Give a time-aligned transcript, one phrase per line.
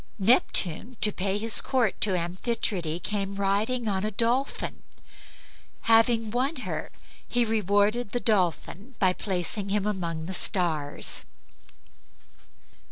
[0.17, 4.81] Neptune, to pay his court to Amphitrite, came riding on a dolphin.
[5.81, 6.89] Having won her
[7.27, 11.23] he rewarded the dolphin by placing him among the stars.